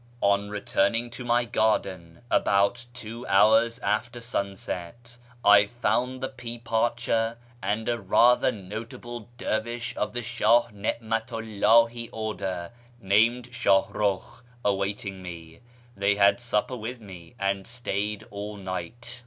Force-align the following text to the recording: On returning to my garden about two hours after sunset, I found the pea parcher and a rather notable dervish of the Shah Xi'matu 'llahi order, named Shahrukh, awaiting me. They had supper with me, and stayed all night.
On 0.21 0.49
returning 0.49 1.11
to 1.11 1.23
my 1.23 1.45
garden 1.45 2.23
about 2.31 2.87
two 2.91 3.23
hours 3.27 3.77
after 3.81 4.19
sunset, 4.19 5.17
I 5.45 5.67
found 5.67 6.21
the 6.23 6.27
pea 6.27 6.57
parcher 6.57 7.37
and 7.61 7.87
a 7.87 8.01
rather 8.01 8.51
notable 8.51 9.29
dervish 9.37 9.95
of 9.95 10.13
the 10.13 10.23
Shah 10.23 10.69
Xi'matu 10.69 11.59
'llahi 11.59 12.09
order, 12.11 12.71
named 12.99 13.51
Shahrukh, 13.51 14.41
awaiting 14.65 15.21
me. 15.21 15.59
They 15.95 16.15
had 16.15 16.39
supper 16.39 16.75
with 16.75 16.99
me, 16.99 17.35
and 17.37 17.67
stayed 17.67 18.25
all 18.31 18.57
night. 18.57 19.19